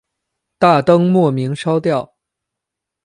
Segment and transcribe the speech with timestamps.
[0.57, 2.15] 大灯莫名烧掉